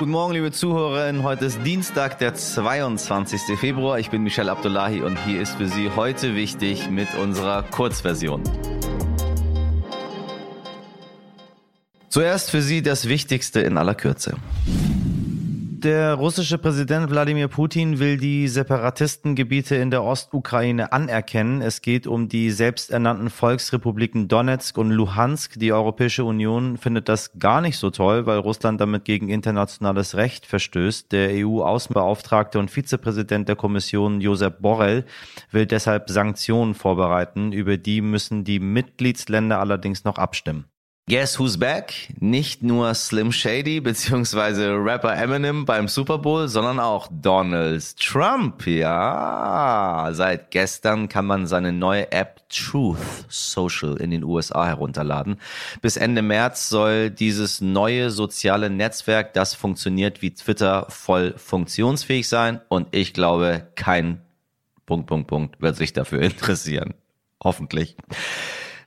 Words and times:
Guten 0.00 0.12
Morgen, 0.12 0.32
liebe 0.32 0.50
Zuhörerinnen. 0.50 1.24
Heute 1.24 1.44
ist 1.44 1.58
Dienstag, 1.62 2.18
der 2.20 2.32
22. 2.32 3.58
Februar. 3.58 3.98
Ich 3.98 4.08
bin 4.08 4.22
Michel 4.22 4.48
Abdullahi 4.48 5.02
und 5.02 5.22
hier 5.26 5.42
ist 5.42 5.56
für 5.56 5.68
Sie 5.68 5.90
heute 5.94 6.34
wichtig 6.34 6.88
mit 6.88 7.14
unserer 7.16 7.64
Kurzversion. 7.64 8.42
Zuerst 12.08 12.50
für 12.50 12.62
Sie 12.62 12.80
das 12.80 13.08
Wichtigste 13.08 13.60
in 13.60 13.76
aller 13.76 13.94
Kürze. 13.94 14.36
Der 15.82 16.12
russische 16.12 16.58
Präsident 16.58 17.08
Wladimir 17.08 17.48
Putin 17.48 17.98
will 17.98 18.18
die 18.18 18.48
Separatistengebiete 18.48 19.76
in 19.76 19.90
der 19.90 20.04
Ostukraine 20.04 20.92
anerkennen. 20.92 21.62
Es 21.62 21.80
geht 21.80 22.06
um 22.06 22.28
die 22.28 22.50
selbsternannten 22.50 23.30
Volksrepubliken 23.30 24.28
Donetsk 24.28 24.76
und 24.76 24.90
Luhansk. 24.90 25.58
Die 25.58 25.72
Europäische 25.72 26.24
Union 26.24 26.76
findet 26.76 27.08
das 27.08 27.38
gar 27.38 27.62
nicht 27.62 27.78
so 27.78 27.88
toll, 27.88 28.26
weil 28.26 28.40
Russland 28.40 28.78
damit 28.78 29.06
gegen 29.06 29.30
internationales 29.30 30.16
Recht 30.16 30.44
verstößt. 30.44 31.12
Der 31.12 31.30
EU-Außenbeauftragte 31.46 32.58
und 32.58 32.70
Vizepräsident 32.70 33.48
der 33.48 33.56
Kommission 33.56 34.20
Josep 34.20 34.60
Borrell 34.60 35.06
will 35.50 35.64
deshalb 35.64 36.10
Sanktionen 36.10 36.74
vorbereiten. 36.74 37.52
Über 37.52 37.78
die 37.78 38.02
müssen 38.02 38.44
die 38.44 38.60
Mitgliedsländer 38.60 39.58
allerdings 39.58 40.04
noch 40.04 40.18
abstimmen. 40.18 40.66
Guess 41.10 41.40
who's 41.40 41.58
back? 41.58 41.92
Nicht 42.20 42.62
nur 42.62 42.94
Slim 42.94 43.32
Shady 43.32 43.80
bzw. 43.80 44.76
Rapper 44.80 45.12
Eminem 45.16 45.64
beim 45.64 45.88
Super 45.88 46.18
Bowl, 46.18 46.46
sondern 46.46 46.78
auch 46.78 47.08
Donald 47.10 47.96
Trump. 47.98 48.64
Ja, 48.64 50.10
seit 50.12 50.52
gestern 50.52 51.08
kann 51.08 51.26
man 51.26 51.48
seine 51.48 51.72
neue 51.72 52.12
App 52.12 52.48
Truth 52.48 53.26
Social 53.28 53.96
in 53.96 54.12
den 54.12 54.22
USA 54.22 54.66
herunterladen. 54.66 55.40
Bis 55.82 55.96
Ende 55.96 56.22
März 56.22 56.68
soll 56.68 57.10
dieses 57.10 57.60
neue 57.60 58.12
soziale 58.12 58.70
Netzwerk, 58.70 59.34
das 59.34 59.54
funktioniert 59.54 60.22
wie 60.22 60.32
Twitter, 60.32 60.86
voll 60.90 61.34
funktionsfähig 61.36 62.28
sein. 62.28 62.60
Und 62.68 62.86
ich 62.92 63.14
glaube, 63.14 63.66
kein 63.74 64.20
Punkt, 64.86 65.08
Punkt, 65.08 65.26
Punkt 65.26 65.60
wird 65.60 65.74
sich 65.74 65.92
dafür 65.92 66.22
interessieren. 66.22 66.94
Hoffentlich. 67.42 67.96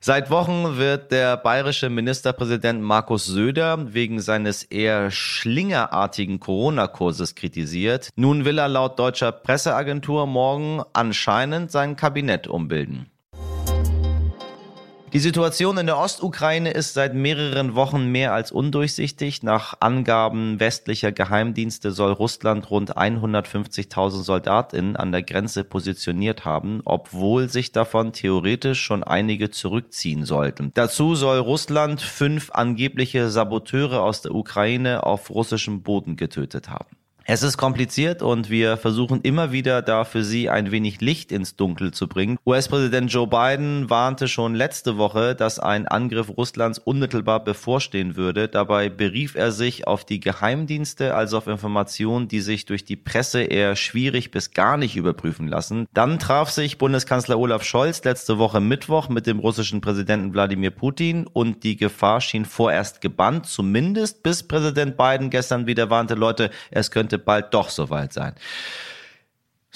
Seit 0.06 0.28
Wochen 0.28 0.76
wird 0.76 1.12
der 1.12 1.38
bayerische 1.38 1.88
Ministerpräsident 1.88 2.82
Markus 2.82 3.24
Söder 3.24 3.94
wegen 3.94 4.20
seines 4.20 4.62
eher 4.62 5.10
schlingerartigen 5.10 6.40
Corona-Kurses 6.40 7.34
kritisiert. 7.34 8.10
Nun 8.14 8.44
will 8.44 8.58
er 8.58 8.68
laut 8.68 8.98
deutscher 8.98 9.32
Presseagentur 9.32 10.26
morgen 10.26 10.82
anscheinend 10.92 11.70
sein 11.70 11.96
Kabinett 11.96 12.46
umbilden. 12.46 13.13
Die 15.14 15.20
Situation 15.20 15.78
in 15.78 15.86
der 15.86 15.96
Ostukraine 15.96 16.72
ist 16.72 16.94
seit 16.94 17.14
mehreren 17.14 17.76
Wochen 17.76 18.08
mehr 18.10 18.32
als 18.32 18.50
undurchsichtig. 18.50 19.44
Nach 19.44 19.74
Angaben 19.78 20.58
westlicher 20.58 21.12
Geheimdienste 21.12 21.92
soll 21.92 22.10
Russland 22.10 22.68
rund 22.68 22.96
150.000 22.96 24.24
Soldatinnen 24.24 24.96
an 24.96 25.12
der 25.12 25.22
Grenze 25.22 25.62
positioniert 25.62 26.44
haben, 26.44 26.80
obwohl 26.84 27.48
sich 27.48 27.70
davon 27.70 28.12
theoretisch 28.12 28.82
schon 28.82 29.04
einige 29.04 29.50
zurückziehen 29.50 30.24
sollten. 30.24 30.72
Dazu 30.74 31.14
soll 31.14 31.38
Russland 31.38 32.00
fünf 32.00 32.50
angebliche 32.50 33.30
Saboteure 33.30 34.02
aus 34.02 34.22
der 34.22 34.34
Ukraine 34.34 35.04
auf 35.04 35.30
russischem 35.30 35.84
Boden 35.84 36.16
getötet 36.16 36.70
haben. 36.70 36.96
Es 37.26 37.42
ist 37.42 37.56
kompliziert 37.56 38.20
und 38.20 38.50
wir 38.50 38.76
versuchen 38.76 39.22
immer 39.22 39.50
wieder 39.50 39.80
da 39.80 40.04
für 40.04 40.22
Sie 40.22 40.50
ein 40.50 40.70
wenig 40.70 41.00
Licht 41.00 41.32
ins 41.32 41.56
Dunkel 41.56 41.90
zu 41.90 42.06
bringen. 42.06 42.36
US-Präsident 42.44 43.10
Joe 43.10 43.26
Biden 43.26 43.88
warnte 43.88 44.28
schon 44.28 44.54
letzte 44.54 44.98
Woche, 44.98 45.34
dass 45.34 45.58
ein 45.58 45.88
Angriff 45.88 46.28
Russlands 46.36 46.78
unmittelbar 46.78 47.42
bevorstehen 47.42 48.16
würde. 48.16 48.48
Dabei 48.48 48.90
berief 48.90 49.36
er 49.36 49.52
sich 49.52 49.86
auf 49.86 50.04
die 50.04 50.20
Geheimdienste, 50.20 51.14
also 51.14 51.38
auf 51.38 51.46
Informationen, 51.46 52.28
die 52.28 52.42
sich 52.42 52.66
durch 52.66 52.84
die 52.84 52.96
Presse 52.96 53.40
eher 53.40 53.74
schwierig 53.74 54.30
bis 54.30 54.50
gar 54.50 54.76
nicht 54.76 54.94
überprüfen 54.94 55.48
lassen. 55.48 55.86
Dann 55.94 56.18
traf 56.18 56.50
sich 56.50 56.76
Bundeskanzler 56.76 57.38
Olaf 57.38 57.64
Scholz 57.64 58.04
letzte 58.04 58.36
Woche 58.36 58.60
Mittwoch 58.60 59.08
mit 59.08 59.26
dem 59.26 59.38
russischen 59.38 59.80
Präsidenten 59.80 60.34
Wladimir 60.34 60.72
Putin 60.72 61.26
und 61.26 61.64
die 61.64 61.76
Gefahr 61.76 62.20
schien 62.20 62.44
vorerst 62.44 63.00
gebannt, 63.00 63.46
zumindest 63.46 64.22
bis 64.22 64.42
Präsident 64.42 64.98
Biden 64.98 65.30
gestern 65.30 65.66
wieder 65.66 65.88
warnte, 65.88 66.16
Leute, 66.16 66.50
es 66.70 66.90
könnte 66.90 67.13
bald 67.18 67.52
doch 67.52 67.68
soweit 67.68 68.12
sein. 68.12 68.34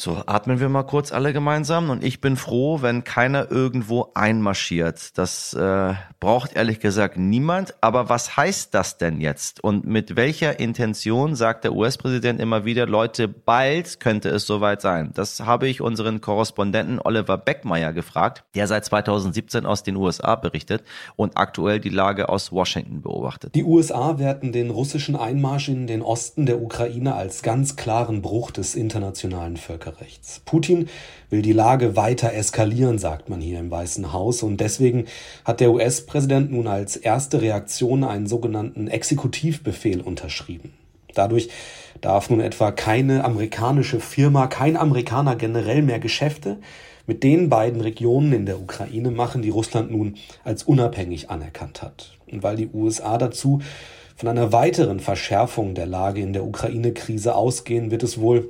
So, 0.00 0.22
atmen 0.26 0.60
wir 0.60 0.69
mal 0.69 0.84
kurz 0.84 1.10
alle 1.10 1.32
gemeinsam 1.32 1.91
und 1.91 2.04
ich 2.04 2.20
bin 2.20 2.36
froh, 2.36 2.82
wenn 2.82 3.03
keiner 3.03 3.50
irgendwo 3.50 4.12
einmarschiert. 4.14 5.19
Das 5.19 5.54
äh, 5.54 5.92
braucht 6.20 6.54
ehrlich 6.54 6.78
gesagt 6.78 7.16
niemand. 7.16 7.75
Aber 7.81 8.09
was 8.09 8.36
heißt 8.36 8.72
das 8.75 8.97
denn 8.98 9.20
jetzt? 9.20 9.64
Und 9.64 9.86
mit 9.86 10.14
welcher 10.14 10.60
Intention 10.60 11.34
sagt 11.34 11.64
der 11.64 11.72
US-Präsident 11.72 12.41
immer 12.41 12.64
wieder, 12.64 12.86
Leute, 12.86 13.26
bald 13.26 13.98
könnte 13.98 14.28
es 14.28 14.47
soweit 14.47 14.82
sein? 14.82 15.10
Das 15.14 15.41
habe 15.41 15.66
ich 15.66 15.81
unseren 15.81 16.20
Korrespondenten 16.20 17.00
Oliver 17.00 17.36
Beckmeier 17.36 17.92
gefragt, 17.92 18.44
der 18.54 18.69
seit 18.69 18.84
2017 18.84 19.66
aus 19.66 19.82
den 19.82 19.97
USA 19.97 20.36
berichtet 20.36 20.84
und 21.16 21.36
aktuell 21.36 21.80
die 21.80 21.88
Lage 21.88 22.28
aus 22.28 22.53
Washington 22.53 23.03
beobachtet. 23.03 23.56
Die 23.56 23.65
USA 23.65 24.20
werten 24.20 24.53
den 24.53 24.70
russischen 24.70 25.16
Einmarsch 25.16 25.69
in 25.69 25.88
den 25.88 26.03
Osten 26.03 26.47
der 26.47 26.62
Ukraine 26.62 27.16
als 27.16 27.42
ganz 27.42 27.75
klaren 27.75 28.22
Bruch 28.22 28.53
des 28.53 28.76
internationalen 28.76 29.56
Völkerrechts. 29.56 29.88
Völkerrechts. 29.88 30.41
Putin 30.44 30.88
will 31.31 31.43
die 31.43 31.53
Lage 31.53 31.97
weiter 31.97 32.32
eskalieren, 32.32 32.99
sagt 32.99 33.28
man 33.28 33.41
hier 33.41 33.59
im 33.59 33.71
Weißen 33.71 34.12
Haus. 34.12 34.43
Und 34.43 34.59
deswegen 34.60 35.06
hat 35.44 35.60
der 35.60 35.72
US-Präsident 35.72 36.53
nun 36.53 36.66
als 36.66 36.97
erste 36.97 37.41
Reaktion 37.41 38.04
einen 38.04 38.27
sogenannten 38.27 38.88
Exekutivbefehl 38.88 40.00
unterschrieben. 40.00 40.72
Dadurch 41.15 41.48
darf 42.00 42.31
nun 42.31 42.41
etwa 42.41 42.71
keine 42.71 43.25
amerikanische 43.25 44.00
Firma, 44.00 44.47
kein 44.47 44.77
Amerikaner 44.77 45.37
generell 45.37 45.82
mehr 45.82 45.98
Geschäfte 45.98 46.59
mit 47.06 47.22
den 47.22 47.48
beiden 47.48 47.81
Regionen 47.81 48.32
in 48.32 48.47
der 48.47 48.60
Ukraine 48.60 49.10
machen, 49.10 49.43
die 49.43 49.48
Russland 49.48 49.91
nun 49.91 50.16
als 50.44 50.62
unabhängig 50.62 51.31
anerkannt 51.31 51.82
hat. 51.82 52.19
Und 52.31 52.43
weil 52.43 52.56
die 52.56 52.69
USA 52.72 53.16
dazu 53.16 53.60
von 54.15 54.28
einer 54.28 54.53
weiteren 54.53 55.00
Verschärfung 55.00 55.75
der 55.75 55.87
Lage 55.87 56.21
in 56.21 56.32
der 56.32 56.44
Ukraine-Krise 56.44 57.34
ausgehen, 57.34 57.91
wird 57.91 58.03
es 58.03 58.21
wohl 58.21 58.48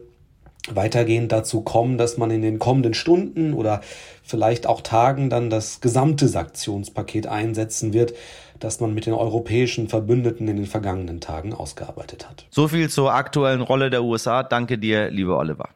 weitergehend 0.77 1.33
dazu 1.33 1.61
kommen, 1.61 1.99
dass 1.99 2.17
man 2.17 2.31
in 2.31 2.43
den 2.43 2.59
kommenden 2.59 2.95
Stunden 2.95 3.55
oder 3.55 3.81
vielleicht 4.23 4.67
auch 4.67 4.81
Tagen 4.81 5.31
dann 5.31 5.51
das 5.51 5.81
gesamte 5.81 6.29
Sanktionspaket 6.29 7.27
einsetzen 7.27 7.93
wird, 7.93 8.15
das 8.61 8.81
man 8.81 8.95
mit 8.95 9.07
den 9.07 9.15
europäischen 9.15 9.89
Verbündeten 9.89 10.49
in 10.49 10.57
den 10.57 10.67
vergangenen 10.67 11.21
Tagen 11.21 11.55
ausgearbeitet 11.55 12.29
hat. 12.29 12.47
So 12.51 12.69
viel 12.69 12.89
zur 12.91 13.15
aktuellen 13.15 13.61
Rolle 13.61 13.91
der 13.91 14.03
USA. 14.03 14.43
Danke 14.43 14.79
dir, 14.79 15.11
lieber 15.11 15.39
Oliver. 15.39 15.69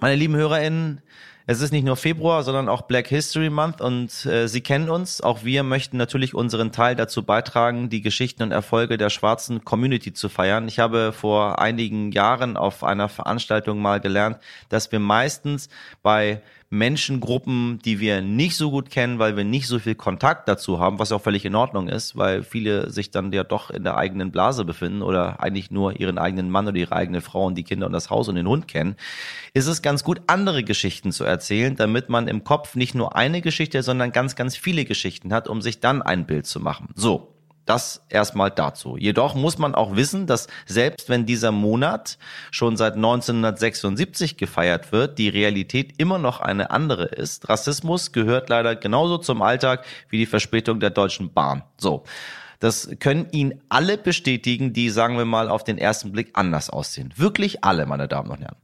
Meine 0.00 0.16
lieben 0.16 0.34
HörerInnen, 0.34 1.02
es 1.50 1.60
ist 1.60 1.72
nicht 1.72 1.84
nur 1.84 1.96
Februar, 1.96 2.44
sondern 2.44 2.68
auch 2.68 2.82
Black 2.82 3.08
History 3.08 3.50
Month 3.50 3.80
und 3.80 4.24
äh, 4.24 4.46
Sie 4.46 4.60
kennen 4.60 4.88
uns. 4.88 5.20
Auch 5.20 5.42
wir 5.42 5.64
möchten 5.64 5.96
natürlich 5.96 6.32
unseren 6.32 6.70
Teil 6.70 6.94
dazu 6.94 7.24
beitragen, 7.24 7.90
die 7.90 8.02
Geschichten 8.02 8.44
und 8.44 8.52
Erfolge 8.52 8.96
der 8.98 9.10
schwarzen 9.10 9.64
Community 9.64 10.12
zu 10.12 10.28
feiern. 10.28 10.68
Ich 10.68 10.78
habe 10.78 11.12
vor 11.12 11.58
einigen 11.58 12.12
Jahren 12.12 12.56
auf 12.56 12.84
einer 12.84 13.08
Veranstaltung 13.08 13.82
mal 13.82 13.98
gelernt, 13.98 14.38
dass 14.68 14.92
wir 14.92 15.00
meistens 15.00 15.68
bei 16.04 16.40
Menschengruppen, 16.70 17.80
die 17.84 17.98
wir 17.98 18.22
nicht 18.22 18.56
so 18.56 18.70
gut 18.70 18.90
kennen, 18.90 19.18
weil 19.18 19.36
wir 19.36 19.42
nicht 19.42 19.66
so 19.66 19.80
viel 19.80 19.96
Kontakt 19.96 20.48
dazu 20.48 20.78
haben, 20.78 21.00
was 21.00 21.10
auch 21.10 21.20
völlig 21.20 21.44
in 21.44 21.56
Ordnung 21.56 21.88
ist, 21.88 22.16
weil 22.16 22.44
viele 22.44 22.90
sich 22.90 23.10
dann 23.10 23.32
ja 23.32 23.42
doch 23.42 23.70
in 23.70 23.82
der 23.82 23.96
eigenen 23.96 24.30
Blase 24.30 24.64
befinden 24.64 25.02
oder 25.02 25.42
eigentlich 25.42 25.72
nur 25.72 25.98
ihren 25.98 26.16
eigenen 26.16 26.48
Mann 26.48 26.68
oder 26.68 26.76
ihre 26.76 26.94
eigene 26.94 27.22
Frau 27.22 27.46
und 27.46 27.56
die 27.56 27.64
Kinder 27.64 27.86
und 27.86 27.92
das 27.92 28.08
Haus 28.08 28.28
und 28.28 28.36
den 28.36 28.46
Hund 28.46 28.68
kennen, 28.68 28.94
ist 29.52 29.66
es 29.66 29.82
ganz 29.82 30.04
gut, 30.04 30.22
andere 30.28 30.62
Geschichten 30.62 31.10
zu 31.10 31.24
erzählen, 31.24 31.74
damit 31.74 32.08
man 32.08 32.28
im 32.28 32.44
Kopf 32.44 32.76
nicht 32.76 32.94
nur 32.94 33.16
eine 33.16 33.40
Geschichte, 33.40 33.82
sondern 33.82 34.12
ganz, 34.12 34.36
ganz 34.36 34.56
viele 34.56 34.84
Geschichten 34.84 35.32
hat, 35.32 35.48
um 35.48 35.62
sich 35.62 35.80
dann 35.80 36.02
ein 36.02 36.24
Bild 36.24 36.46
zu 36.46 36.60
machen. 36.60 36.88
So. 36.94 37.39
Das 37.66 38.04
erstmal 38.08 38.50
dazu. 38.50 38.96
Jedoch 38.96 39.34
muss 39.34 39.58
man 39.58 39.74
auch 39.74 39.94
wissen, 39.94 40.26
dass 40.26 40.48
selbst 40.66 41.08
wenn 41.08 41.26
dieser 41.26 41.52
Monat 41.52 42.18
schon 42.50 42.76
seit 42.76 42.94
1976 42.94 44.36
gefeiert 44.36 44.92
wird, 44.92 45.18
die 45.18 45.28
Realität 45.28 45.94
immer 45.98 46.18
noch 46.18 46.40
eine 46.40 46.70
andere 46.70 47.04
ist. 47.04 47.48
Rassismus 47.48 48.12
gehört 48.12 48.48
leider 48.48 48.74
genauso 48.76 49.18
zum 49.18 49.42
Alltag 49.42 49.84
wie 50.08 50.18
die 50.18 50.26
Verspätung 50.26 50.80
der 50.80 50.90
Deutschen 50.90 51.32
Bahn. 51.32 51.62
So. 51.78 52.04
Das 52.60 52.90
können 53.00 53.26
Ihnen 53.32 53.60
alle 53.70 53.96
bestätigen, 53.96 54.74
die, 54.74 54.90
sagen 54.90 55.16
wir 55.16 55.24
mal, 55.24 55.48
auf 55.48 55.64
den 55.64 55.78
ersten 55.78 56.12
Blick 56.12 56.30
anders 56.34 56.68
aussehen. 56.68 57.12
Wirklich 57.16 57.64
alle, 57.64 57.86
meine 57.86 58.06
Damen 58.06 58.30
und 58.30 58.40
Herren. 58.40 58.56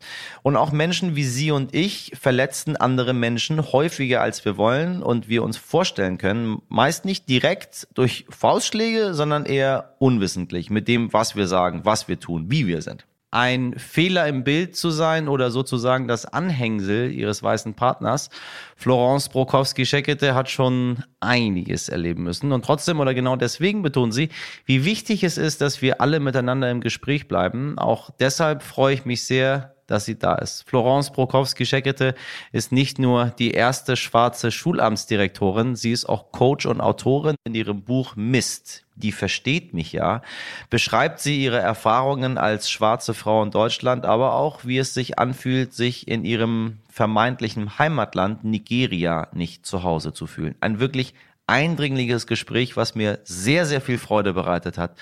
Und 0.43 0.57
auch 0.57 0.71
Menschen 0.71 1.17
wie 1.17 1.25
Sie 1.25 1.51
und 1.51 1.75
ich 1.75 2.13
verletzen 2.21 2.77
andere 2.77 3.15
Menschen 3.15 3.73
häufiger, 3.73 4.21
als 4.21 4.45
wir 4.45 4.59
wollen 4.59 5.03
und 5.03 5.29
wir 5.29 5.43
uns 5.43 5.57
vorstellen 5.57 6.19
können. 6.19 6.61
Meist 6.69 7.07
nicht 7.07 7.29
direkt 7.29 7.89
durch 7.95 8.27
Faustschläge, 8.29 9.15
sondern 9.15 9.47
eher 9.47 9.95
unwissentlich 9.99 10.69
mit 10.69 10.89
dem, 10.89 11.13
was 11.15 11.35
wir 11.35 11.47
sagen, 11.47 11.81
was 11.85 12.07
wir 12.07 12.21
tun, 12.21 12.51
wie 12.51 12.67
wir 12.67 12.83
sind. 12.83 13.07
Ein 13.31 13.75
Fehler 13.79 14.27
im 14.29 14.45
Bild 14.45 14.77
zu 14.77 14.91
sein 14.91 15.29
oder 15.29 15.51
sozusagen 15.51 16.09
das 16.09 16.27
Anhängsel 16.27 17.11
ihres 17.11 17.43
weißen 17.43 17.75
Partners. 17.75 18.31
Florence 18.77 19.29
Brokowski-Schekete 19.29 20.35
hat 20.35 20.51
schon 20.51 21.03
einiges 21.21 21.89
erleben 21.89 22.23
müssen 22.23 22.53
und 22.53 22.65
trotzdem 22.65 23.01
oder 23.01 23.15
genau 23.15 23.37
deswegen 23.37 23.83
betont 23.83 24.15
sie, 24.15 24.31
wie 24.65 24.85
wichtig 24.85 25.25
es 25.25 25.39
ist, 25.39 25.61
dass 25.61 25.83
wir 25.83 26.01
alle 26.01 26.21
miteinander 26.21 26.71
im 26.71 26.81
Gespräch 26.81 27.29
bleiben. 27.29 27.79
Auch 27.79 28.11
deshalb 28.19 28.63
freue 28.63 28.95
ich 28.95 29.05
mich 29.05 29.25
sehr, 29.25 29.75
dass 29.87 30.05
sie 30.05 30.19
da 30.19 30.35
ist. 30.37 30.69
Florence 30.69 31.13
Brokowski-Schekete 31.13 32.15
ist 32.53 32.73
nicht 32.73 32.99
nur 32.99 33.27
die 33.39 33.53
erste 33.53 33.97
schwarze 33.97 34.51
Schulamtsdirektorin, 34.51 35.77
sie 35.77 35.93
ist 35.93 36.07
auch 36.07 36.33
Coach 36.33 36.67
und 36.67 36.81
Autorin. 36.81 37.37
In 37.45 37.55
ihrem 37.55 37.83
Buch 37.85 38.17
Mist, 38.17 38.86
die 38.97 39.13
versteht 39.13 39.75
mich 39.75 39.93
ja, 39.93 40.23
beschreibt 40.71 41.21
sie 41.21 41.43
ihre 41.43 41.59
Erfahrungen 41.59 42.39
als 42.39 42.71
schwarze 42.71 43.15
Frau 43.15 43.43
in 43.43 43.51
Deutschland, 43.51 44.05
aber 44.05 44.35
auch, 44.35 44.65
wie 44.65 44.79
es 44.79 44.95
sich 44.95 45.19
anfühlt, 45.19 45.73
sich 45.73 46.09
in 46.09 46.25
ihrem 46.25 46.79
vermeintlichen 46.91 47.79
Heimatland 47.79 48.45
Nigeria 48.45 49.29
nicht 49.33 49.67
zu 49.67 49.83
Hause 49.83 50.13
zu 50.13 50.27
fühlen. 50.27 50.57
Ein 50.61 50.81
wirklich 50.81 51.15
eindringliches 51.47 52.27
Gespräch, 52.27 52.77
was 52.77 52.95
mir 52.95 53.21
sehr, 53.25 53.67
sehr 53.67 53.81
viel 53.81 53.99
Freude 53.99 54.33
bereitet 54.33 54.79
hat 54.79 54.97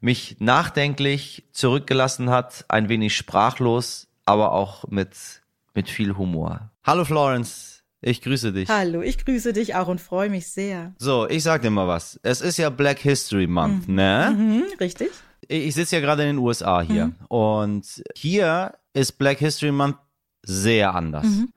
mich 0.00 0.36
nachdenklich 0.38 1.44
zurückgelassen 1.52 2.30
hat, 2.30 2.64
ein 2.68 2.88
wenig 2.88 3.16
sprachlos, 3.16 4.08
aber 4.24 4.52
auch 4.52 4.86
mit, 4.88 5.42
mit 5.74 5.88
viel 5.88 6.16
Humor. 6.16 6.70
Hallo 6.84 7.04
Florence, 7.04 7.77
ich 8.00 8.20
grüße 8.22 8.52
dich. 8.52 8.68
Hallo, 8.68 9.02
ich 9.02 9.24
grüße 9.24 9.52
dich 9.52 9.74
auch 9.74 9.88
und 9.88 10.00
freue 10.00 10.30
mich 10.30 10.48
sehr. 10.48 10.94
So, 10.98 11.28
ich 11.28 11.42
sag 11.42 11.62
dir 11.62 11.70
mal 11.70 11.88
was. 11.88 12.18
Es 12.22 12.40
ist 12.40 12.56
ja 12.56 12.70
Black 12.70 13.00
History 13.00 13.46
Month, 13.46 13.88
mhm. 13.88 13.94
ne? 13.94 14.36
Mhm, 14.36 14.64
richtig. 14.80 15.10
Ich 15.48 15.74
sitze 15.74 15.96
ja 15.96 16.02
gerade 16.02 16.22
in 16.22 16.28
den 16.28 16.38
USA 16.38 16.80
hier 16.80 17.06
mhm. 17.06 17.14
und 17.28 18.02
hier 18.14 18.74
ist 18.92 19.12
Black 19.12 19.38
History 19.38 19.72
Month 19.72 19.96
sehr 20.42 20.94
anders. 20.94 21.26
Mhm. 21.26 21.52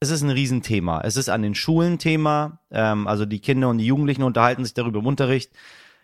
Es 0.00 0.10
ist 0.10 0.22
ein 0.22 0.30
Riesenthema. 0.30 1.00
Es 1.02 1.16
ist 1.16 1.28
an 1.28 1.42
den 1.42 1.54
Schulen 1.54 1.98
Thema. 1.98 2.60
Ähm, 2.70 3.06
also 3.06 3.24
die 3.24 3.40
Kinder 3.40 3.68
und 3.68 3.78
die 3.78 3.86
Jugendlichen 3.86 4.22
unterhalten 4.22 4.64
sich 4.64 4.74
darüber 4.74 4.98
im 4.98 5.06
Unterricht. 5.06 5.52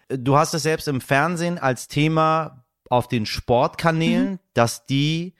Du 0.09 0.37
hast 0.37 0.55
es 0.55 0.62
selbst 0.62 0.89
im 0.89 1.00
Fernsehen 1.00 1.59
als 1.59 1.89
Thema 1.89 2.65
auf 2.89 3.09
den 3.09 3.27
Sportkanälen, 3.27 4.33
mhm. 4.33 4.39
dass 4.55 4.87
die 4.87 5.35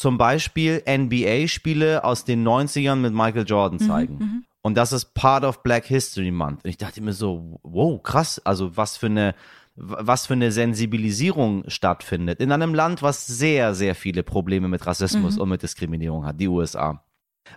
zum 0.00 0.16
Beispiel 0.16 0.82
NBA-Spiele 0.88 2.04
aus 2.04 2.24
den 2.24 2.42
90ern 2.42 2.96
mit 2.96 3.12
Michael 3.12 3.44
Jordan 3.46 3.78
mhm, 3.82 3.86
zeigen. 3.86 4.14
Mhm, 4.14 4.44
und 4.62 4.74
das 4.74 4.94
ist 4.94 5.12
part 5.12 5.44
of 5.44 5.62
Black 5.62 5.84
History 5.84 6.30
Month. 6.30 6.64
Und 6.64 6.70
ich 6.70 6.78
dachte 6.78 7.02
mir 7.02 7.12
so, 7.12 7.60
wow, 7.62 8.02
krass, 8.02 8.40
also 8.42 8.78
was 8.78 8.96
für 8.96 9.06
eine 9.06 9.34
was 9.76 10.26
für 10.26 10.32
eine 10.32 10.52
Sensibilisierung 10.52 11.64
stattfindet 11.68 12.40
in 12.40 12.50
einem 12.50 12.74
Land, 12.74 13.02
was 13.02 13.26
sehr, 13.26 13.74
sehr 13.74 13.94
viele 13.94 14.22
Probleme 14.22 14.68
mit 14.68 14.86
Rassismus 14.86 15.36
mhm. 15.36 15.42
und 15.42 15.48
mit 15.50 15.62
Diskriminierung 15.62 16.24
hat, 16.24 16.40
die 16.40 16.48
USA. 16.48 17.04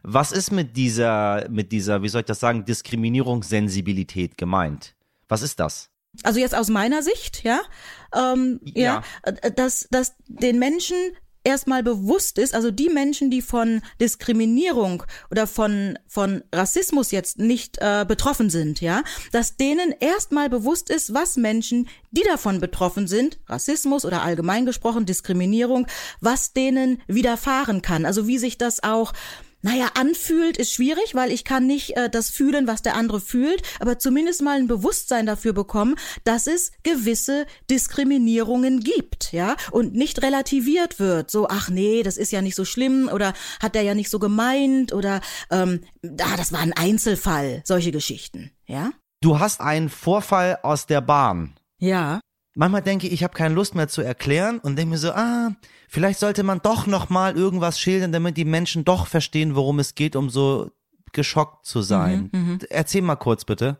Was 0.03 0.33
ist 0.33 0.51
mit 0.51 0.75
dieser, 0.75 1.47
mit 1.49 1.71
dieser, 1.71 2.03
wie 2.03 2.09
soll 2.09 2.21
ich 2.21 2.27
das 2.27 2.41
sagen, 2.41 2.65
Diskriminierungssensibilität 2.65 4.37
gemeint? 4.37 4.95
Was 5.29 5.43
ist 5.43 5.61
das? 5.61 5.89
Also 6.23 6.41
jetzt 6.41 6.55
aus 6.55 6.69
meiner 6.69 7.01
Sicht, 7.03 7.43
ja, 7.43 7.61
ähm, 8.13 8.59
ja, 8.63 9.01
ja 9.25 9.31
äh, 9.31 9.51
dass, 9.51 9.87
dass 9.89 10.15
den 10.27 10.59
Menschen 10.59 10.97
erstmal 11.43 11.83
bewusst 11.83 12.37
ist, 12.37 12.53
also 12.53 12.71
die 12.71 12.89
Menschen, 12.89 13.29
die 13.29 13.41
von 13.41 13.81
Diskriminierung 13.99 15.03
oder 15.29 15.47
von, 15.47 15.97
von 16.07 16.43
Rassismus 16.53 17.11
jetzt 17.11 17.39
nicht 17.39 17.77
äh, 17.79 18.05
betroffen 18.07 18.49
sind, 18.49 18.81
ja, 18.81 19.03
dass 19.31 19.57
denen 19.57 19.93
erstmal 19.99 20.49
bewusst 20.49 20.89
ist, 20.89 21.13
was 21.13 21.37
Menschen, 21.37 21.87
die 22.11 22.23
davon 22.23 22.59
betroffen 22.59 23.07
sind, 23.07 23.39
Rassismus 23.47 24.05
oder 24.05 24.21
allgemein 24.21 24.65
gesprochen 24.65 25.05
Diskriminierung, 25.05 25.87
was 26.21 26.53
denen 26.53 27.01
widerfahren 27.07 27.81
kann. 27.81 28.05
Also 28.05 28.27
wie 28.27 28.37
sich 28.37 28.57
das 28.57 28.83
auch 28.83 29.13
naja, 29.63 29.91
anfühlt 29.95 30.57
ist 30.57 30.73
schwierig, 30.73 31.15
weil 31.15 31.31
ich 31.31 31.45
kann 31.45 31.65
nicht 31.65 31.95
äh, 31.95 32.09
das 32.09 32.29
fühlen, 32.29 32.67
was 32.67 32.81
der 32.81 32.95
andere 32.95 33.21
fühlt, 33.21 33.63
aber 33.79 33.97
zumindest 33.97 34.41
mal 34.41 34.57
ein 34.57 34.67
Bewusstsein 34.67 35.25
dafür 35.25 35.53
bekommen, 35.53 35.95
dass 36.25 36.47
es 36.47 36.73
gewisse 36.83 37.45
Diskriminierungen 37.69 38.81
gibt, 38.81 39.31
ja, 39.31 39.55
und 39.71 39.95
nicht 39.95 40.21
relativiert 40.21 40.99
wird. 40.99 41.31
So, 41.31 41.47
ach 41.47 41.69
nee, 41.69 42.03
das 42.03 42.17
ist 42.17 42.33
ja 42.33 42.41
nicht 42.41 42.55
so 42.55 42.65
schlimm 42.65 43.09
oder 43.11 43.33
hat 43.61 43.73
der 43.75 43.83
ja 43.83 43.95
nicht 43.95 44.09
so 44.09 44.19
gemeint 44.19 44.91
oder 44.91 45.21
ähm, 45.49 45.79
ah, 46.03 46.35
das 46.35 46.51
war 46.51 46.59
ein 46.59 46.73
Einzelfall, 46.73 47.61
solche 47.63 47.93
Geschichten, 47.93 48.51
ja. 48.65 48.91
Du 49.21 49.39
hast 49.39 49.61
einen 49.61 49.87
Vorfall 49.87 50.59
aus 50.63 50.87
der 50.87 50.99
Bahn. 50.99 51.55
Ja 51.79 52.19
manchmal 52.55 52.81
denke 52.81 53.07
ich, 53.07 53.13
ich 53.13 53.23
habe 53.23 53.33
keine 53.33 53.53
Lust 53.55 53.75
mehr 53.75 53.87
zu 53.87 54.01
erklären 54.01 54.59
und 54.59 54.75
denke 54.75 54.91
mir 54.91 54.97
so, 54.97 55.11
ah, 55.11 55.51
vielleicht 55.87 56.19
sollte 56.19 56.43
man 56.43 56.59
doch 56.61 56.87
noch 56.87 57.09
mal 57.09 57.35
irgendwas 57.35 57.79
schildern, 57.79 58.11
damit 58.11 58.37
die 58.37 58.45
Menschen 58.45 58.85
doch 58.85 59.07
verstehen, 59.07 59.55
worum 59.55 59.79
es 59.79 59.95
geht, 59.95 60.15
um 60.15 60.29
so 60.29 60.71
geschockt 61.11 61.65
zu 61.65 61.81
sein. 61.81 62.29
Mhm, 62.31 62.39
mhm. 62.39 62.59
Erzähl 62.69 63.01
mal 63.01 63.15
kurz 63.15 63.45
bitte. 63.45 63.79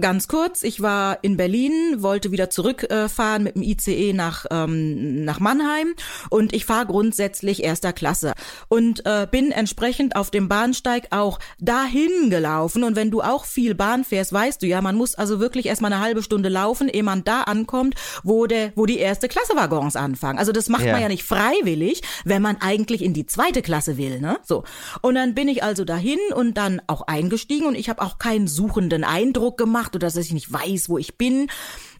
Ganz 0.00 0.28
kurz, 0.28 0.62
ich 0.62 0.82
war 0.82 1.18
in 1.22 1.36
Berlin, 1.36 1.72
wollte 1.96 2.30
wieder 2.30 2.48
zurückfahren 2.48 3.42
mit 3.42 3.56
dem 3.56 3.62
ICE 3.62 4.12
nach, 4.12 4.46
ähm, 4.52 5.24
nach 5.24 5.40
Mannheim 5.40 5.94
und 6.30 6.52
ich 6.52 6.64
fahre 6.64 6.86
grundsätzlich 6.86 7.64
erster 7.64 7.92
Klasse 7.92 8.34
und 8.68 9.04
äh, 9.04 9.26
bin 9.28 9.50
entsprechend 9.50 10.14
auf 10.14 10.30
dem 10.30 10.48
Bahnsteig 10.48 11.08
auch 11.10 11.40
dahin 11.58 12.30
gelaufen 12.30 12.84
und 12.84 12.94
wenn 12.94 13.10
du 13.10 13.20
auch 13.20 13.44
viel 13.46 13.74
Bahn 13.74 14.04
fährst, 14.04 14.32
weißt 14.32 14.62
du 14.62 14.66
ja, 14.66 14.80
man 14.80 14.94
muss 14.94 15.16
also 15.16 15.40
wirklich 15.40 15.66
erstmal 15.66 15.92
eine 15.92 16.02
halbe 16.02 16.22
Stunde 16.22 16.50
laufen, 16.50 16.88
ehe 16.88 17.02
man 17.02 17.24
da 17.24 17.42
ankommt, 17.42 17.96
wo 18.22 18.46
der, 18.46 18.72
wo 18.76 18.86
die 18.86 18.98
erste 18.98 19.26
Klasse 19.26 19.56
Waggons 19.56 19.96
anfangen. 19.96 20.38
Also 20.38 20.52
das 20.52 20.68
macht 20.68 20.84
ja. 20.84 20.92
man 20.92 21.02
ja 21.02 21.08
nicht 21.08 21.24
freiwillig, 21.24 22.02
wenn 22.24 22.42
man 22.42 22.58
eigentlich 22.60 23.02
in 23.02 23.12
die 23.12 23.26
zweite 23.26 23.60
Klasse 23.60 23.96
will, 23.96 24.20
ne? 24.20 24.38
So. 24.44 24.62
Und 25.02 25.16
dann 25.16 25.34
bin 25.34 25.48
ich 25.48 25.64
also 25.64 25.84
dahin 25.84 26.18
und 26.34 26.56
dann 26.58 26.80
auch 26.86 27.02
eingestiegen 27.02 27.66
und 27.66 27.74
ich 27.74 27.88
habe 27.88 28.02
auch 28.02 28.18
keinen 28.18 28.46
suchenden 28.46 29.02
Eindruck 29.02 29.63
gemacht 29.64 29.94
oder 29.94 30.06
dass 30.06 30.16
ich 30.16 30.32
nicht 30.32 30.52
weiß, 30.52 30.88
wo 30.88 30.98
ich 30.98 31.16
bin 31.16 31.48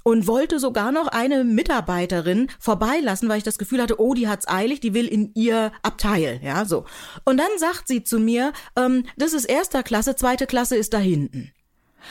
und 0.04 0.26
wollte 0.26 0.60
sogar 0.60 0.92
noch 0.92 1.08
eine 1.08 1.44
Mitarbeiterin 1.44 2.48
vorbeilassen, 2.60 3.28
weil 3.28 3.38
ich 3.38 3.44
das 3.44 3.58
Gefühl 3.58 3.82
hatte, 3.82 4.00
oh, 4.00 4.14
die 4.14 4.28
hat's 4.28 4.46
eilig, 4.46 4.80
die 4.80 4.94
will 4.94 5.06
in 5.06 5.32
ihr 5.34 5.72
Abteil, 5.82 6.40
ja, 6.44 6.64
so. 6.64 6.84
Und 7.24 7.38
dann 7.38 7.58
sagt 7.58 7.88
sie 7.88 8.04
zu 8.04 8.18
mir, 8.20 8.52
ähm, 8.76 9.04
das 9.16 9.32
ist 9.32 9.46
erster 9.46 9.82
Klasse, 9.82 10.14
zweite 10.14 10.46
Klasse 10.46 10.76
ist 10.76 10.92
da 10.92 10.98
hinten. 10.98 11.52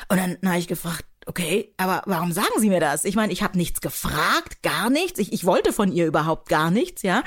Und 0.10 0.18
dann 0.18 0.38
habe 0.44 0.58
ich 0.58 0.68
gefragt, 0.68 1.06
okay, 1.26 1.74
aber 1.78 2.02
warum 2.06 2.32
sagen 2.32 2.60
Sie 2.60 2.70
mir 2.70 2.80
das? 2.80 3.06
Ich 3.06 3.16
meine, 3.16 3.34
ich 3.34 3.44
habe 3.44 3.58
nichts 3.58 3.82
gefragt, 3.82 4.62
gar 4.62 4.90
nichts. 4.90 5.20
Ich, 5.20 5.34
ich 5.34 5.46
wollte 5.46 5.74
von 5.74 5.92
ihr 5.92 6.06
überhaupt 6.06 6.50
gar 6.50 6.72
nichts, 6.72 7.02
ja. 7.02 7.24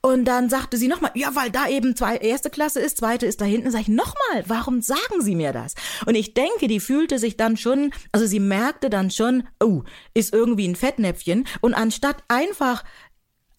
Und 0.00 0.24
dann 0.24 0.48
sagte 0.48 0.76
sie 0.76 0.88
nochmal, 0.88 1.12
ja, 1.14 1.34
weil 1.34 1.50
da 1.50 1.68
eben 1.68 1.96
zwei, 1.96 2.16
erste 2.16 2.50
Klasse 2.50 2.80
ist, 2.80 2.98
zweite 2.98 3.26
ist 3.26 3.40
da 3.40 3.44
hinten. 3.44 3.70
Sag 3.70 3.82
ich, 3.82 3.88
nochmal, 3.88 4.44
warum 4.46 4.80
sagen 4.82 5.20
Sie 5.20 5.34
mir 5.34 5.52
das? 5.52 5.74
Und 6.06 6.14
ich 6.14 6.34
denke, 6.34 6.68
die 6.68 6.80
fühlte 6.80 7.18
sich 7.18 7.36
dann 7.36 7.56
schon, 7.56 7.92
also 8.12 8.26
sie 8.26 8.40
merkte 8.40 8.90
dann 8.90 9.10
schon, 9.10 9.44
oh, 9.62 9.82
ist 10.14 10.32
irgendwie 10.32 10.66
ein 10.68 10.76
Fettnäpfchen. 10.76 11.46
Und 11.60 11.74
anstatt 11.74 12.24
einfach 12.28 12.84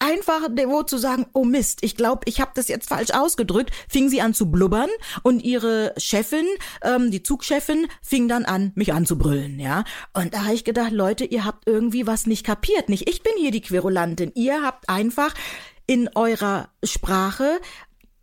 einfach 0.04 0.42
wo 0.66 0.82
zu 0.82 0.98
sagen, 0.98 1.26
oh 1.32 1.44
Mist, 1.44 1.78
ich 1.82 1.96
glaube, 1.96 2.22
ich 2.26 2.40
habe 2.40 2.52
das 2.54 2.68
jetzt 2.68 2.88
falsch 2.88 3.10
ausgedrückt, 3.12 3.70
fing 3.88 4.08
sie 4.08 4.20
an 4.20 4.34
zu 4.34 4.50
blubbern 4.50 4.90
und 5.22 5.42
ihre 5.42 5.94
Chefin, 5.96 6.46
ähm, 6.82 7.10
die 7.10 7.22
Zugchefin, 7.22 7.86
fing 8.02 8.28
dann 8.28 8.44
an, 8.44 8.72
mich 8.74 8.92
anzubrüllen, 8.92 9.58
ja. 9.58 9.84
Und 10.12 10.34
da 10.34 10.44
habe 10.44 10.54
ich 10.54 10.64
gedacht, 10.64 10.92
Leute, 10.92 11.24
ihr 11.24 11.44
habt 11.44 11.66
irgendwie 11.66 12.06
was 12.06 12.26
nicht 12.26 12.44
kapiert. 12.44 12.88
Nicht 12.88 13.08
ich 13.08 13.22
bin 13.22 13.32
hier 13.38 13.50
die 13.50 13.62
Querulantin. 13.62 14.32
Ihr 14.34 14.62
habt 14.62 14.88
einfach 14.88 15.34
in 15.86 16.10
eurer 16.14 16.68
Sprache 16.82 17.60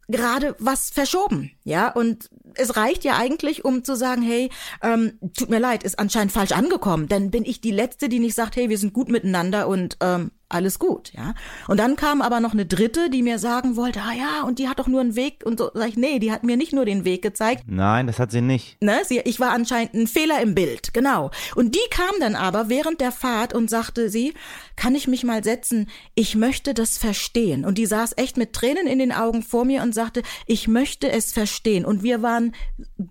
gerade 0.07 0.55
was 0.59 0.89
verschoben, 0.89 1.51
ja, 1.63 1.89
und 1.89 2.29
es 2.55 2.75
reicht 2.75 3.05
ja 3.05 3.17
eigentlich, 3.17 3.63
um 3.63 3.83
zu 3.83 3.95
sagen, 3.95 4.21
hey, 4.21 4.49
ähm, 4.83 5.17
tut 5.37 5.49
mir 5.49 5.59
leid, 5.59 5.83
ist 5.83 5.99
anscheinend 5.99 6.33
falsch 6.33 6.51
angekommen, 6.51 7.07
dann 7.07 7.31
bin 7.31 7.45
ich 7.45 7.61
die 7.61 7.71
Letzte, 7.71 8.09
die 8.09 8.19
nicht 8.19 8.35
sagt, 8.35 8.57
hey, 8.57 8.69
wir 8.69 8.77
sind 8.77 8.93
gut 8.93 9.09
miteinander 9.09 9.69
und 9.69 9.97
ähm, 10.01 10.31
alles 10.53 10.79
gut, 10.79 11.11
ja. 11.13 11.33
Und 11.67 11.77
dann 11.77 11.95
kam 11.95 12.21
aber 12.21 12.39
noch 12.39 12.53
eine 12.53 12.65
dritte, 12.65 13.09
die 13.09 13.23
mir 13.23 13.39
sagen 13.39 13.75
wollte, 13.75 14.01
ah 14.01 14.13
ja, 14.13 14.43
und 14.43 14.59
die 14.59 14.67
hat 14.67 14.79
doch 14.79 14.87
nur 14.87 15.01
einen 15.01 15.15
Weg 15.15 15.43
und 15.45 15.59
so. 15.59 15.71
Sag 15.73 15.89
ich, 15.89 15.97
nee, 15.97 16.19
die 16.19 16.31
hat 16.31 16.43
mir 16.43 16.57
nicht 16.57 16.73
nur 16.73 16.85
den 16.85 17.05
Weg 17.05 17.21
gezeigt. 17.21 17.63
Nein, 17.67 18.07
das 18.07 18.19
hat 18.19 18.31
sie 18.31 18.41
nicht. 18.41 18.81
Ne, 18.81 18.99
sie, 19.05 19.19
ich 19.19 19.39
war 19.39 19.51
anscheinend 19.51 19.93
ein 19.93 20.07
Fehler 20.07 20.41
im 20.41 20.55
Bild, 20.55 20.93
genau. 20.93 21.31
Und 21.55 21.75
die 21.75 21.89
kam 21.89 22.11
dann 22.19 22.35
aber 22.35 22.69
während 22.69 23.01
der 23.01 23.11
Fahrt 23.11 23.53
und 23.53 23.69
sagte 23.69 24.09
sie, 24.09 24.33
kann 24.75 24.95
ich 24.95 25.07
mich 25.07 25.23
mal 25.23 25.43
setzen? 25.43 25.89
Ich 26.15 26.35
möchte 26.35 26.73
das 26.73 26.97
verstehen. 26.97 27.65
Und 27.65 27.77
die 27.77 27.85
saß 27.85 28.13
echt 28.17 28.37
mit 28.37 28.53
Tränen 28.53 28.87
in 28.87 28.99
den 28.99 29.11
Augen 29.11 29.43
vor 29.43 29.65
mir 29.65 29.83
und 29.83 29.93
sagte, 29.93 30.23
ich 30.47 30.67
möchte 30.67 31.11
es 31.11 31.31
verstehen. 31.31 31.85
Und 31.85 32.03
wir 32.03 32.21
waren 32.21 32.53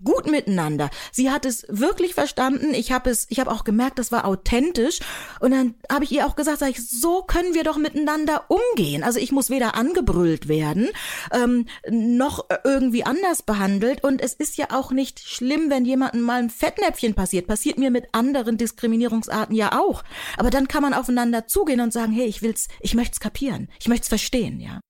gut 0.03 0.29
miteinander. 0.29 0.89
Sie 1.11 1.31
hat 1.31 1.45
es 1.45 1.65
wirklich 1.69 2.13
verstanden. 2.13 2.73
Ich 2.73 2.91
habe 2.91 3.09
es, 3.09 3.25
ich 3.29 3.39
habe 3.39 3.51
auch 3.51 3.63
gemerkt, 3.63 3.99
das 3.99 4.11
war 4.11 4.25
authentisch. 4.25 4.99
Und 5.39 5.51
dann 5.51 5.75
habe 5.91 6.03
ich 6.03 6.11
ihr 6.11 6.27
auch 6.27 6.35
gesagt, 6.35 6.59
sag 6.59 6.69
ich, 6.69 6.87
so 6.87 7.23
können 7.31 7.53
wir 7.53 7.63
doch 7.63 7.77
miteinander 7.77 8.43
umgehen. 8.49 9.03
Also 9.03 9.17
ich 9.17 9.31
muss 9.31 9.49
weder 9.49 9.75
angebrüllt 9.75 10.49
werden, 10.49 10.89
ähm, 11.31 11.65
noch 11.89 12.45
irgendwie 12.65 13.05
anders 13.05 13.41
behandelt. 13.41 14.03
Und 14.03 14.21
es 14.21 14.33
ist 14.33 14.57
ja 14.57 14.67
auch 14.71 14.91
nicht 14.91 15.21
schlimm, 15.21 15.69
wenn 15.69 15.85
jemandem 15.85 16.21
mal 16.21 16.41
ein 16.41 16.49
Fettnäpfchen 16.49 17.13
passiert. 17.13 17.47
Passiert 17.47 17.77
mir 17.77 17.89
mit 17.89 18.09
anderen 18.11 18.57
Diskriminierungsarten 18.57 19.55
ja 19.55 19.79
auch. 19.79 20.03
Aber 20.35 20.49
dann 20.49 20.67
kann 20.67 20.81
man 20.81 20.93
aufeinander 20.93 21.47
zugehen 21.47 21.79
und 21.79 21.93
sagen, 21.93 22.11
hey, 22.11 22.25
ich 22.25 22.41
will's, 22.41 22.67
ich 22.81 22.95
möchte 22.95 23.13
es 23.13 23.19
kapieren, 23.21 23.69
ich 23.79 23.87
möchte 23.87 24.03
es 24.03 24.09
verstehen, 24.09 24.59
ja. 24.59 24.81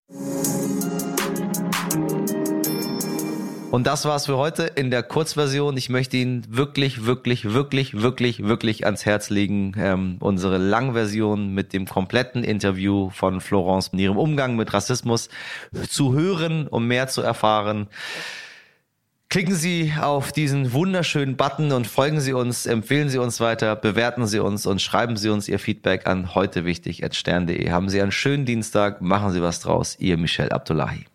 Und 3.72 3.88
das 3.88 4.04
war's 4.04 4.26
für 4.26 4.36
heute 4.36 4.64
in 4.64 4.92
der 4.92 5.02
Kurzversion. 5.02 5.78
Ich 5.78 5.88
möchte 5.88 6.18
Ihnen 6.18 6.46
wirklich, 6.50 7.06
wirklich, 7.06 7.54
wirklich, 7.54 8.02
wirklich, 8.02 8.44
wirklich 8.44 8.86
ans 8.86 9.06
Herz 9.06 9.30
legen, 9.30 9.74
ähm, 9.78 10.18
unsere 10.20 10.58
Langversion 10.58 11.54
mit 11.54 11.72
dem 11.72 11.86
kompletten 11.86 12.44
Interview 12.44 13.12
von 13.12 13.40
Florence 13.40 13.88
in 13.94 14.00
ihrem 14.00 14.18
Umgang 14.18 14.58
mit 14.58 14.74
Rassismus 14.74 15.30
zu 15.90 16.14
hören, 16.14 16.68
um 16.68 16.86
mehr 16.86 17.08
zu 17.08 17.22
erfahren. 17.22 17.88
Klicken 19.30 19.56
Sie 19.56 19.94
auf 20.02 20.34
diesen 20.34 20.74
wunderschönen 20.74 21.38
Button 21.38 21.72
und 21.72 21.88
folgen 21.88 22.20
Sie 22.20 22.34
uns, 22.34 22.66
empfehlen 22.66 23.08
Sie 23.08 23.20
uns 23.20 23.40
weiter, 23.40 23.78
bewerten 23.78 24.28
Sie 24.28 24.40
uns 24.40 24.66
und 24.66 24.82
schreiben 24.82 25.16
Sie 25.16 25.30
uns 25.30 25.48
Ihr 25.48 25.60
Feedback 25.60 26.08
an 26.08 26.36
heute 26.36 26.66
wichtig 26.66 27.04
Haben 27.04 27.88
Sie 27.88 28.02
einen 28.02 28.12
schönen 28.12 28.44
Dienstag, 28.44 29.02
machen 29.02 29.32
Sie 29.32 29.42
was 29.42 29.62
draus. 29.62 29.96
Ihr 29.98 30.18
Michel 30.18 30.52
Abdullahi. 30.52 31.06